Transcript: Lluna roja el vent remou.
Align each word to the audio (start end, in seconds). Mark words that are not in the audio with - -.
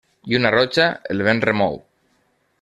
Lluna 0.31 0.51
roja 0.55 0.87
el 1.17 1.23
vent 1.29 1.45
remou. 1.51 1.79